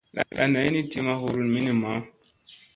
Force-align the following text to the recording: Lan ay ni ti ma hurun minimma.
Lan 0.35 0.53
ay 0.59 0.69
ni 0.71 0.81
ti 0.91 0.99
ma 1.05 1.13
hurun 1.21 1.49
minimma. 1.53 1.91